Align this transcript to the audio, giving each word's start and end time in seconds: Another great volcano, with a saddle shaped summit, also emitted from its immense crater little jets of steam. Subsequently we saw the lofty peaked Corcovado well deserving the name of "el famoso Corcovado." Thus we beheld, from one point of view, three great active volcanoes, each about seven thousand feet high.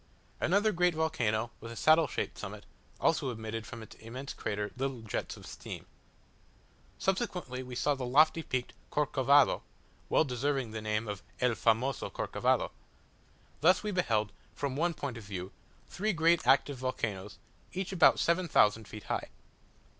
Another 0.39 0.71
great 0.71 0.95
volcano, 0.95 1.51
with 1.59 1.71
a 1.71 1.75
saddle 1.75 2.07
shaped 2.07 2.35
summit, 2.39 2.65
also 2.99 3.29
emitted 3.29 3.67
from 3.67 3.83
its 3.83 3.95
immense 3.97 4.33
crater 4.33 4.71
little 4.75 5.03
jets 5.03 5.37
of 5.37 5.45
steam. 5.45 5.85
Subsequently 6.97 7.61
we 7.61 7.75
saw 7.75 7.93
the 7.93 8.03
lofty 8.03 8.41
peaked 8.41 8.73
Corcovado 8.89 9.61
well 10.09 10.23
deserving 10.23 10.71
the 10.71 10.81
name 10.81 11.07
of 11.07 11.21
"el 11.39 11.51
famoso 11.51 12.11
Corcovado." 12.11 12.71
Thus 13.59 13.83
we 13.83 13.91
beheld, 13.91 14.31
from 14.55 14.75
one 14.75 14.95
point 14.95 15.17
of 15.17 15.23
view, 15.23 15.51
three 15.87 16.13
great 16.13 16.47
active 16.47 16.77
volcanoes, 16.77 17.37
each 17.71 17.91
about 17.91 18.17
seven 18.17 18.47
thousand 18.47 18.87
feet 18.87 19.03
high. 19.03 19.27